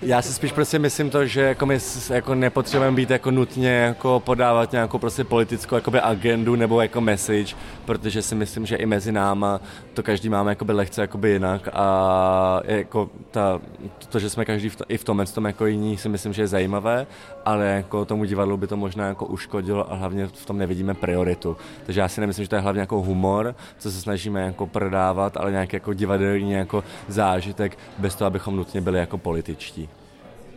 Já 0.01 0.21
si 0.21 0.33
spíš 0.33 0.51
prostě 0.51 0.79
myslím 0.79 1.09
to, 1.09 1.25
že 1.25 1.41
jako 1.41 1.65
my 1.65 1.79
jako 2.09 2.35
nepotřebujeme 2.35 2.95
být 2.95 3.09
jako 3.09 3.31
nutně 3.31 3.69
jako 3.69 4.21
podávat 4.25 4.71
nějakou 4.71 4.97
prostě 4.97 5.23
politickou 5.23 5.75
jakoby 5.75 5.99
agendu 5.99 6.55
nebo 6.55 6.81
jako 6.81 7.01
message, 7.01 7.55
protože 7.85 8.21
si 8.21 8.35
myslím, 8.35 8.65
že 8.65 8.75
i 8.75 8.85
mezi 8.85 9.11
náma 9.11 9.61
to 9.93 10.03
každý 10.03 10.29
máme 10.29 10.51
jakoby 10.51 10.73
lehce 10.73 11.01
jakoby 11.01 11.29
jinak 11.29 11.69
a 11.73 12.61
jako 12.63 13.09
ta, 13.31 13.61
to, 14.09 14.19
že 14.19 14.29
jsme 14.29 14.45
každý 14.45 14.69
v 14.69 14.75
to, 14.75 14.85
i 14.87 14.97
v 14.97 15.03
tomhle 15.03 15.25
tom 15.25 15.45
jako 15.45 15.65
jiní 15.65 15.97
si 15.97 16.09
myslím, 16.09 16.33
že 16.33 16.41
je 16.41 16.47
zajímavé, 16.47 17.07
ale 17.45 17.65
jako 17.65 18.05
tomu 18.05 18.25
divadlu 18.25 18.57
by 18.57 18.67
to 18.67 18.77
možná 18.77 19.07
jako 19.07 19.25
uškodilo 19.25 19.70
a 19.79 19.95
hlavně 19.95 20.27
v 20.27 20.45
tom 20.45 20.57
nevidíme 20.57 20.93
prioritu. 20.93 21.57
Takže 21.85 22.01
já 22.01 22.07
si 22.07 22.21
nemyslím, 22.21 22.45
že 22.45 22.49
to 22.49 22.55
je 22.55 22.61
hlavně 22.61 22.81
jako 22.81 23.01
humor, 23.01 23.55
co 23.77 23.91
se 23.91 24.01
snažíme 24.01 24.41
jako 24.41 24.67
prodávat, 24.67 25.37
ale 25.37 25.51
nějaký 25.51 25.75
jako 25.75 25.93
divadelní 25.93 26.51
jako 26.51 26.83
zážitek 27.07 27.77
bez 27.97 28.15
toho, 28.15 28.27
abychom 28.27 28.55
nutně 28.55 28.81
byli 28.81 28.99
jako 28.99 29.17
političtí. 29.17 29.89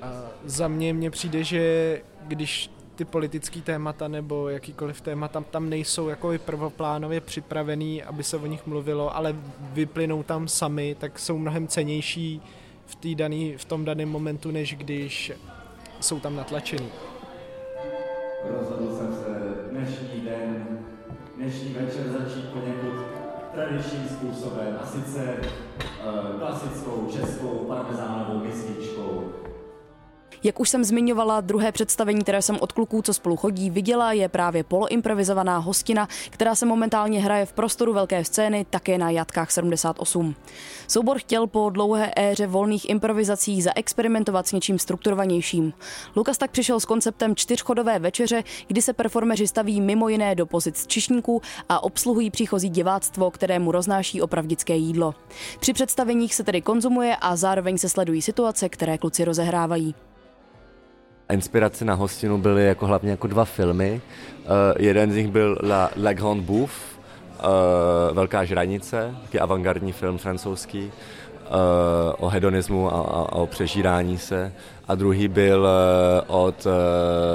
A 0.02 0.06
za 0.44 0.68
mě 0.68 0.94
mně 0.94 1.10
přijde, 1.10 1.44
že 1.44 2.00
když 2.28 2.70
ty 2.94 3.04
politické 3.04 3.60
témata 3.60 4.08
nebo 4.08 4.48
jakýkoliv 4.48 5.00
témata 5.00 5.40
tam 5.50 5.70
nejsou 5.70 6.08
jako 6.08 6.32
prvoplánově 6.44 7.20
připravený, 7.20 8.02
aby 8.02 8.22
se 8.22 8.36
o 8.36 8.46
nich 8.46 8.66
mluvilo, 8.66 9.16
ale 9.16 9.36
vyplynou 9.60 10.22
tam 10.22 10.48
sami, 10.48 10.96
tak 10.98 11.18
jsou 11.18 11.38
mnohem 11.38 11.68
cenější 11.68 12.42
v, 12.86 13.14
daný, 13.14 13.54
v 13.56 13.64
tom 13.64 13.84
daném 13.84 14.08
momentu, 14.08 14.50
než 14.50 14.74
když 14.74 15.32
jsou 16.00 16.20
tam 16.20 16.36
natlačený. 16.36 16.88
Rozhodl 18.50 18.96
jsem 18.96 19.14
se 19.14 19.54
dnešní 19.70 20.20
den, 20.20 20.78
dnešní 21.36 21.72
večer 21.72 22.08
začít 22.08 22.48
poněkud 22.52 22.94
tradičním 23.54 24.08
způsobem, 24.08 24.78
a 24.82 24.86
sice 24.86 25.36
uh, 25.40 26.40
klasickou 26.40 27.08
českou 27.12 27.48
parmezánovou 27.48 28.44
mističkou. 28.44 29.32
Jak 30.44 30.60
už 30.60 30.68
jsem 30.68 30.84
zmiňovala, 30.84 31.40
druhé 31.40 31.72
představení, 31.72 32.22
které 32.22 32.42
jsem 32.42 32.56
od 32.60 32.72
kluků, 32.72 33.02
co 33.02 33.14
spolu 33.14 33.36
chodí, 33.36 33.70
viděla, 33.70 34.12
je 34.12 34.28
právě 34.28 34.64
poloimprovizovaná 34.64 35.58
hostina, 35.58 36.08
která 36.30 36.54
se 36.54 36.66
momentálně 36.66 37.20
hraje 37.20 37.46
v 37.46 37.52
prostoru 37.52 37.92
velké 37.92 38.24
scény, 38.24 38.66
také 38.70 38.98
na 38.98 39.10
Jatkách 39.10 39.50
78. 39.50 40.34
Soubor 40.88 41.18
chtěl 41.18 41.46
po 41.46 41.70
dlouhé 41.70 42.12
éře 42.16 42.46
volných 42.46 42.90
improvizací 42.90 43.62
zaexperimentovat 43.62 44.46
s 44.46 44.52
něčím 44.52 44.78
strukturovanějším. 44.78 45.72
Lukas 46.16 46.38
tak 46.38 46.50
přišel 46.50 46.80
s 46.80 46.84
konceptem 46.84 47.36
čtyřchodové 47.36 47.98
večeře, 47.98 48.44
kdy 48.66 48.82
se 48.82 48.92
performeři 48.92 49.48
staví 49.48 49.80
mimo 49.80 50.08
jiné 50.08 50.34
do 50.34 50.46
pozic 50.46 50.86
čišníků 50.86 51.42
a 51.68 51.82
obsluhují 51.82 52.30
příchozí 52.30 52.68
diváctvo, 52.68 53.30
kterému 53.30 53.72
roznáší 53.72 54.22
opravdické 54.22 54.76
jídlo. 54.76 55.14
Při 55.60 55.72
představeních 55.72 56.34
se 56.34 56.44
tedy 56.44 56.62
konzumuje 56.62 57.16
a 57.16 57.36
zároveň 57.36 57.78
se 57.78 57.88
sledují 57.88 58.22
situace, 58.22 58.68
které 58.68 58.98
kluci 58.98 59.24
rozehrávají. 59.24 59.94
Inspirace 61.32 61.84
na 61.84 61.94
hostinu 61.94 62.38
byly 62.38 62.66
jako 62.66 62.86
hlavně 62.86 63.10
jako 63.10 63.26
dva 63.26 63.44
filmy. 63.44 64.00
Uh, 64.44 64.50
jeden 64.78 65.12
z 65.12 65.16
nich 65.16 65.28
byl 65.28 65.58
La, 65.62 65.90
La 66.02 66.12
Grande 66.12 66.42
Bouffe, 66.42 66.96
uh, 67.38 68.16
Velká 68.16 68.44
žranice, 68.44 69.14
taky 69.22 69.40
avantgardní 69.40 69.92
film 69.92 70.18
francouzský 70.18 70.84
uh, 70.84 70.90
o 72.18 72.28
hedonismu 72.28 72.94
a, 72.94 73.00
a, 73.00 73.00
a 73.00 73.32
o 73.32 73.46
přežírání 73.46 74.18
se. 74.18 74.52
A 74.88 74.94
druhý 74.94 75.28
byl 75.28 75.60
uh, 76.28 76.36
od 76.40 76.66
uh, 76.66 76.72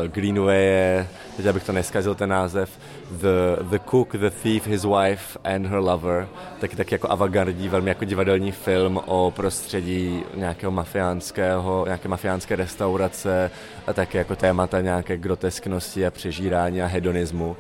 Greenwaye, 0.08 1.08
teď 1.38 1.46
abych 1.46 1.64
to 1.64 1.72
neskazil 1.72 2.16
ten 2.16 2.30
název, 2.30 2.70
The, 3.10 3.64
the 3.64 3.80
Cook, 3.90 4.12
The 4.12 4.30
Thief, 4.30 4.68
His 4.68 4.86
Wife 4.86 5.40
and 5.44 5.66
Her 5.66 5.80
Lover, 5.80 6.28
taky, 6.60 6.76
taky 6.76 6.96
jako 6.96 7.12
avantgardní, 7.12 7.70
velmi 7.70 7.90
jako 7.90 8.06
divadelní 8.06 8.52
film 8.52 9.00
o 9.06 9.32
prostředí 9.36 10.24
nějakého 10.36 10.72
mafiánského, 10.72 11.86
nějaké 11.86 12.08
mafiánské 12.08 12.56
restaurace 12.56 13.52
a 13.88 13.94
také 13.94 14.18
jako 14.18 14.36
témata 14.36 14.82
nějaké 14.82 15.18
grotesknosti 15.18 16.06
a 16.06 16.12
přežírání 16.12 16.82
a 16.82 16.86
hedonismu. 16.86 17.58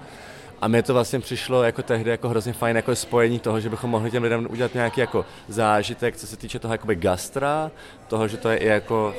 A 0.61 0.67
mně 0.67 0.83
to 0.83 0.93
vlastně 0.93 1.19
přišlo 1.19 1.63
jako 1.63 1.83
tehdy 1.83 2.11
jako 2.11 2.29
hrozně 2.29 2.53
fajn 2.53 2.75
jako 2.75 2.95
spojení 2.95 3.39
toho, 3.39 3.59
že 3.59 3.69
bychom 3.69 3.89
mohli 3.89 4.11
těm 4.11 4.23
lidem 4.23 4.47
udělat 4.49 4.73
nějaký 4.73 5.01
jako 5.01 5.25
zážitek, 5.47 6.17
co 6.17 6.27
se 6.27 6.37
týče 6.37 6.59
toho 6.59 6.73
jakoby 6.73 6.95
gastra, 6.95 7.71
toho, 8.07 8.27
že 8.27 8.37
to 8.37 8.49
je 8.49 8.57
i 8.57 8.67
jako, 8.67 9.13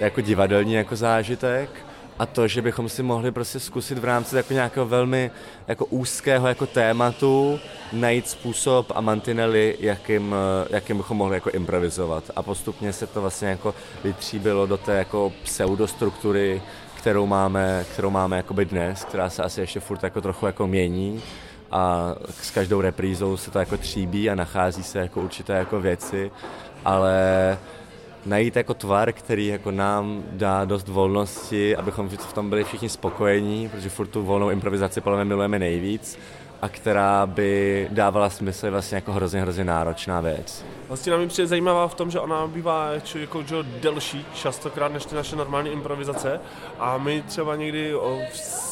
jako 0.00 0.20
divadelní 0.20 0.74
jako 0.74 0.96
zážitek 0.96 1.70
a 2.18 2.26
to, 2.26 2.48
že 2.48 2.62
bychom 2.62 2.88
si 2.88 3.02
mohli 3.02 3.32
prostě 3.32 3.60
zkusit 3.60 3.98
v 3.98 4.04
rámci 4.04 4.36
jako 4.36 4.52
nějakého 4.52 4.86
velmi 4.86 5.30
jako 5.68 5.84
úzkého 5.84 6.48
jako 6.48 6.66
tématu 6.66 7.60
najít 7.92 8.28
způsob 8.28 8.92
a 8.94 9.00
mantinely, 9.00 9.76
jakým, 9.80 10.34
jakým 10.70 10.96
bychom 10.96 11.16
mohli 11.16 11.34
jako 11.36 11.50
improvizovat. 11.50 12.24
A 12.36 12.42
postupně 12.42 12.92
se 12.92 13.06
to 13.06 13.20
vlastně 13.20 13.48
jako 13.48 13.74
vytříbilo 14.04 14.66
do 14.66 14.76
té 14.76 14.92
jako 14.92 15.32
pseudostruktury, 15.42 16.62
kterou 16.98 17.26
máme, 17.26 17.84
kterou 17.92 18.10
máme 18.10 18.44
dnes, 18.64 19.04
která 19.04 19.30
se 19.30 19.42
asi 19.42 19.60
ještě 19.60 19.80
furt 19.80 20.02
jako 20.02 20.20
trochu 20.20 20.46
jako 20.46 20.66
mění 20.66 21.22
a 21.70 22.14
s 22.42 22.50
každou 22.50 22.80
reprízou 22.80 23.36
se 23.36 23.50
to 23.50 23.58
jako 23.58 23.76
tříbí 23.76 24.30
a 24.30 24.34
nachází 24.34 24.82
se 24.82 24.98
jako 24.98 25.20
určité 25.20 25.52
jako 25.52 25.80
věci, 25.80 26.30
ale 26.84 27.58
najít 28.26 28.56
jako 28.56 28.74
tvar, 28.74 29.12
který 29.12 29.46
jako 29.46 29.70
nám 29.70 30.22
dá 30.30 30.64
dost 30.64 30.88
volnosti, 30.88 31.76
abychom 31.76 32.08
v 32.08 32.32
tom 32.32 32.50
byli 32.50 32.64
všichni 32.64 32.88
spokojení, 32.88 33.68
protože 33.68 33.88
furt 33.88 34.06
tu 34.06 34.22
volnou 34.22 34.50
improvizaci 34.50 35.00
podle 35.00 35.18
mě 35.18 35.24
milujeme 35.24 35.58
nejvíc 35.58 36.18
a 36.62 36.68
která 36.68 37.26
by 37.26 37.88
dávala 37.90 38.30
smysl 38.30 38.70
vlastně 38.70 38.96
jako 38.96 39.12
hrozně, 39.12 39.40
hrozně 39.40 39.64
náročná 39.64 40.20
věc. 40.20 40.64
Vlastně 40.88 41.12
nám 41.12 41.28
přijde 41.28 41.46
zajímavá 41.46 41.88
v 41.88 41.94
tom, 41.94 42.10
že 42.10 42.20
ona 42.20 42.46
bývá 42.46 42.90
jako, 43.14 43.42
že 43.42 43.56
delší 43.62 44.26
častokrát 44.34 44.92
než 44.92 45.04
ty 45.04 45.14
naše 45.14 45.36
normální 45.36 45.70
improvizace 45.70 46.40
a 46.78 46.98
my 46.98 47.22
třeba 47.22 47.56
někdy 47.56 47.94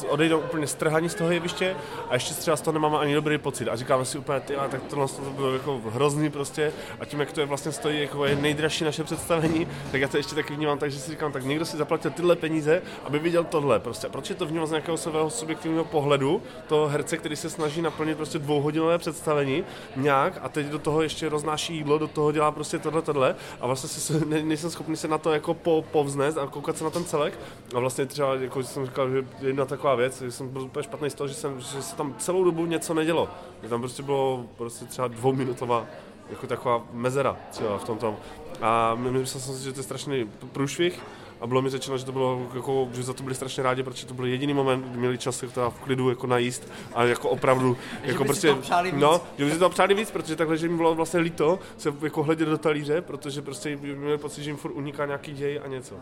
odejdou 0.09 0.39
úplně 0.39 0.67
strhaní 0.67 1.09
z 1.09 1.15
toho 1.15 1.31
jeviště 1.31 1.77
a 2.11 2.15
ještě 2.15 2.35
třeba 2.35 2.57
z 2.57 2.61
toho 2.61 2.73
nemáme 2.73 2.99
ani 2.99 3.15
dobrý 3.15 3.39
pocit 3.39 3.69
a 3.69 3.77
říkáme 3.77 4.05
si 4.05 4.19
úplně, 4.19 4.41
ty, 4.41 4.55
tak 4.71 4.83
tohle 4.83 5.09
to 5.09 5.31
bylo 5.37 5.53
jako 5.53 5.81
hrozný 5.91 6.31
prostě 6.31 6.73
a 7.01 7.05
tím, 7.05 7.21
jak 7.21 7.33
to 7.33 7.41
je 7.41 7.47
vlastně 7.47 7.73
stojí 7.73 8.01
jako 8.01 8.27
je 8.27 8.37
nejdražší 8.37 8.85
naše 8.85 9.05
představení, 9.05 9.67
tak 9.93 10.01
já 10.01 10.09
to 10.09 10.17
ještě 10.17 10.35
taky 10.35 10.55
vnímám 10.55 10.79
tak, 10.79 10.91
že 10.91 10.99
si 10.99 11.11
říkám, 11.11 11.33
tak 11.33 11.45
někdo 11.45 11.65
si 11.65 11.77
zaplatil 11.77 12.11
tyhle 12.11 12.37
peníze, 12.37 12.83
aby 13.05 13.19
viděl 13.19 13.45
tohle 13.45 13.81
prostě. 13.81 14.07
A 14.07 14.11
proč 14.11 14.31
je 14.31 14.37
to 14.37 14.47
vnímám 14.47 14.67
z 14.67 14.71
nějakého 14.71 14.97
svého 14.97 15.31
subjektivního 15.31 15.85
pohledu 15.85 16.43
toho 16.67 16.89
herce, 16.89 17.17
který 17.17 17.37
se 17.37 17.51
snaží 17.51 17.72
naplnit 17.81 18.17
prostě 18.17 18.39
dvouhodinové 18.39 18.99
představení 18.99 19.65
nějak 19.97 20.39
a 20.43 20.49
teď 20.49 20.67
do 20.67 20.79
toho 20.79 21.03
ještě 21.03 21.29
roznáší 21.29 21.75
jídlo, 21.77 21.99
do 21.99 22.09
toho 22.09 22.33
dělá 22.33 22.51
prostě 22.51 22.79
tohle, 22.79 23.03
tohle. 23.03 23.37
A 23.61 23.67
vlastně 23.67 23.89
si, 23.89 24.27
ne, 24.27 24.43
nejsem 24.43 24.71
schopný 24.71 24.97
se 24.97 25.09
na 25.09 25.19
to 25.19 25.33
jako 25.33 25.55
po, 25.55 25.85
povznést 25.93 26.39
a 26.39 26.47
koukat 26.47 26.77
se 26.77 26.85
na 26.85 26.91
ten 26.91 27.05
celek. 27.05 27.39
A 27.75 27.79
vlastně 27.79 28.07
třeba, 28.07 28.35
jako 28.35 28.63
jsem 28.63 28.87
říkal, 28.87 29.11
že 29.11 29.25
jedna 29.41 29.65
taková 29.65 29.95
věc, 29.95 30.23
že 30.23 30.33
jsem 30.33 30.49
byl 30.49 30.63
úplně 30.63 30.83
špatný 30.85 31.11
z 31.11 31.15
toho, 31.15 31.29
že, 31.29 31.35
jsem, 31.35 31.61
že 31.61 31.83
se 31.83 31.97
tam 31.97 32.15
celou 32.19 32.45
dobu 32.45 32.67
něco 32.67 32.95
nedělo, 32.95 33.29
že 33.63 33.69
tam 33.69 33.81
prostě 33.81 34.03
bylo 34.03 34.45
prostě 34.57 34.85
třeba 34.85 35.09
dvouminutová 35.09 35.87
jako 36.31 36.47
taková 36.47 36.85
mezera 36.93 37.37
třeba 37.51 37.79
v 37.79 37.85
tom 37.85 37.99
tom. 37.99 38.17
A 38.63 38.95
myslel 38.95 39.41
jsem 39.41 39.55
si, 39.55 39.65
že 39.65 39.73
to 39.73 39.79
je 39.79 39.85
strašný 39.85 40.31
průšvih, 40.53 41.01
a 41.43 41.47
bylo 41.47 41.63
mi 41.63 41.71
řečeno, 41.71 41.99
že 41.99 42.05
to 42.05 42.13
bylo, 42.13 42.47
jako, 42.55 42.89
že 42.93 43.03
za 43.03 43.13
to 43.13 43.23
byli 43.23 43.35
strašně 43.35 43.63
rádi, 43.63 43.83
protože 43.83 44.07
to 44.07 44.15
byl 44.15 44.27
jediný 44.27 44.55
moment, 44.55 44.85
kdy 44.85 44.99
měli 44.99 45.19
čas 45.19 45.45
teda 45.55 45.71
v 45.71 45.79
klidu 45.79 46.09
jako 46.09 46.27
najíst 46.27 46.73
a 46.95 47.05
jako 47.05 47.29
opravdu, 47.29 47.77
jako 48.03 48.25
prostě, 48.25 48.57
no, 48.93 49.21
že 49.39 49.45
by 49.45 49.51
si 49.51 49.59
to 49.59 49.71
přáli 49.71 49.95
víc, 49.95 50.11
protože 50.11 50.37
takhle, 50.37 50.57
že 50.57 50.69
mi 50.69 50.77
bylo 50.77 50.95
vlastně 50.95 51.21
líto 51.21 51.59
se 51.79 51.95
jako 52.03 52.23
hledět 52.23 52.49
do 52.49 52.59
talíře, 52.59 53.01
protože 53.01 53.43
prostě 53.43 53.77
měli 53.77 54.19
pocit, 54.19 54.43
že 54.43 54.51
jim 54.51 54.57
furt 54.57 54.73
uniká 54.73 55.07
nějaký 55.07 55.33
děj 55.33 55.61
a 55.65 55.69
něco. 55.69 55.95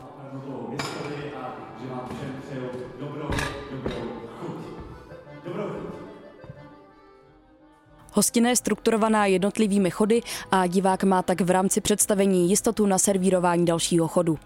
Hostina 8.20 8.50
je 8.50 8.56
strukturovaná 8.56 9.26
jednotlivými 9.26 9.90
chody 9.90 10.22
a 10.52 10.66
divák 10.66 11.04
má 11.04 11.22
tak 11.22 11.40
v 11.40 11.50
rámci 11.50 11.80
představení 11.80 12.48
jistotu 12.50 12.86
na 12.86 12.98
servírování 12.98 13.64
dalšího 13.64 14.08
chodu. 14.08 14.38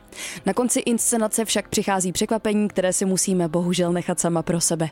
Na 0.46 0.54
konci 0.54 0.80
inscenace 0.80 1.44
však 1.44 1.68
přichází 1.68 2.12
překvapení, 2.12 2.68
které 2.68 2.92
si 2.92 3.04
musíme 3.04 3.48
bohužel 3.48 3.92
nechat 3.92 4.20
sama 4.20 4.42
pro 4.42 4.60
sebe. 4.60 4.90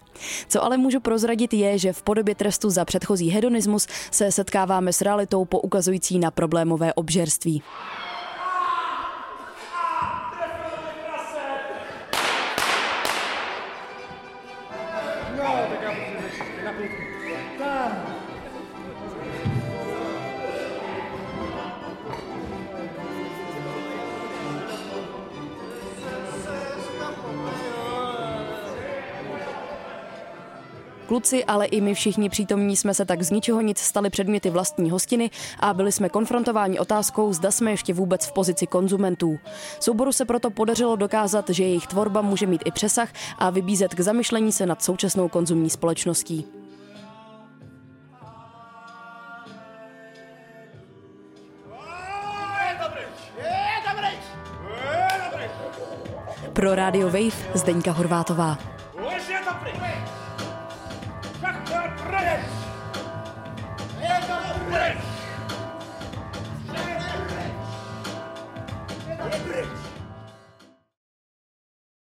Co 0.49 0.65
ale 0.65 0.77
můžu 0.77 1.01
prozradit 1.01 1.55
je, 1.55 1.79
že 1.79 1.93
v 1.93 2.03
podobě 2.03 2.35
trestu 2.35 2.71
za 2.71 2.85
předchozí 2.85 3.31
hedonismus 3.31 3.87
se 4.11 4.33
setkáváme 4.33 4.93
s 4.93 5.01
realitou 5.01 5.45
poukazující 5.45 6.19
na 6.19 6.31
problémové 6.31 6.93
obžerství. 6.93 7.63
Kluci, 31.13 31.45
ale 31.45 31.67
i 31.67 31.81
my 31.81 31.95
všichni 31.95 32.29
přítomní 32.29 32.77
jsme 32.77 32.95
se 32.95 33.05
tak 33.05 33.23
z 33.23 33.31
ničeho 33.31 33.61
nic 33.61 33.79
stali 33.79 34.11
předměty 34.11 34.51
vlastní 34.51 34.91
hostiny 34.91 35.31
a 35.61 35.75
byli 35.75 35.93
jsme 35.93 36.09
konfrontováni 36.09 36.79
otázkou, 36.79 37.33
zda 37.33 37.51
jsme 37.51 37.71
ještě 37.71 37.95
vůbec 37.95 38.27
v 38.27 38.33
pozici 38.33 38.67
konzumentů. 38.67 39.39
Souboru 39.81 40.13
se 40.13 40.25
proto 40.25 40.51
podařilo 40.51 40.97
dokázat, 40.97 41.51
že 41.51 41.65
jejich 41.65 41.87
tvorba 41.87 42.23
může 42.23 42.47
mít 42.47 42.63
i 42.65 42.71
přesah 42.71 43.09
a 43.39 43.51
vybízet 43.51 43.95
k 43.95 44.01
zamyšlení 44.01 44.53
se 44.53 44.67
nad 44.67 44.83
současnou 44.83 45.29
konzumní 45.29 45.71
společností. 45.71 46.47
Pro 56.53 56.75
Radio 56.75 57.07
Wave 57.07 57.55
Zdeňka 57.55 57.93
Horvátová. 57.93 58.72